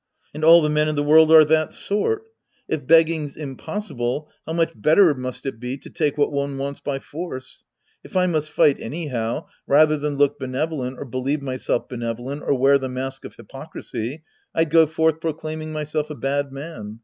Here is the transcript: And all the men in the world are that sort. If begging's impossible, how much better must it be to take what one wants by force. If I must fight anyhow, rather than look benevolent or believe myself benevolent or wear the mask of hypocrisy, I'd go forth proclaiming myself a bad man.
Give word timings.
And 0.33 0.43
all 0.43 0.63
the 0.63 0.67
men 0.71 0.87
in 0.89 0.95
the 0.95 1.03
world 1.03 1.31
are 1.31 1.45
that 1.45 1.73
sort. 1.73 2.25
If 2.67 2.87
begging's 2.87 3.37
impossible, 3.37 4.31
how 4.47 4.53
much 4.53 4.71
better 4.75 5.13
must 5.13 5.45
it 5.45 5.59
be 5.59 5.77
to 5.77 5.91
take 5.91 6.17
what 6.17 6.31
one 6.33 6.57
wants 6.57 6.79
by 6.79 6.97
force. 6.97 7.63
If 8.03 8.17
I 8.17 8.25
must 8.25 8.49
fight 8.49 8.79
anyhow, 8.79 9.45
rather 9.67 9.97
than 9.99 10.17
look 10.17 10.39
benevolent 10.39 10.97
or 10.97 11.05
believe 11.05 11.43
myself 11.43 11.87
benevolent 11.87 12.41
or 12.41 12.55
wear 12.55 12.79
the 12.79 12.89
mask 12.89 13.25
of 13.25 13.35
hypocrisy, 13.35 14.23
I'd 14.55 14.71
go 14.71 14.87
forth 14.87 15.21
proclaiming 15.21 15.71
myself 15.71 16.09
a 16.09 16.15
bad 16.15 16.51
man. 16.51 16.99